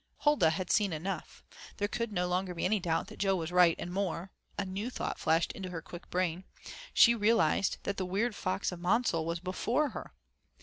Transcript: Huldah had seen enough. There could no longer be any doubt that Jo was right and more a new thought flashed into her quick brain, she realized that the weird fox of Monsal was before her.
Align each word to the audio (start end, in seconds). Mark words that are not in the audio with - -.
Huldah 0.21 0.49
had 0.49 0.71
seen 0.71 0.93
enough. 0.93 1.43
There 1.77 1.87
could 1.87 2.11
no 2.11 2.27
longer 2.27 2.55
be 2.55 2.65
any 2.65 2.79
doubt 2.79 3.05
that 3.09 3.19
Jo 3.19 3.35
was 3.35 3.51
right 3.51 3.75
and 3.77 3.93
more 3.93 4.31
a 4.57 4.65
new 4.65 4.89
thought 4.89 5.19
flashed 5.19 5.51
into 5.51 5.69
her 5.69 5.83
quick 5.83 6.09
brain, 6.09 6.43
she 6.91 7.13
realized 7.13 7.77
that 7.83 7.97
the 7.97 8.05
weird 8.07 8.33
fox 8.33 8.71
of 8.71 8.79
Monsal 8.79 9.25
was 9.25 9.39
before 9.39 9.89
her. 9.89 10.15